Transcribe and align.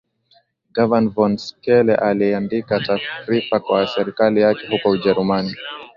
Gavana 0.75 1.09
von 1.15 1.33
Schele 1.43 1.95
aliandika 1.99 2.79
taarifa 2.83 3.59
kwa 3.59 3.87
serikali 3.87 4.41
yake 4.41 4.67
huko 4.67 4.89
Ujerumani 4.89 5.55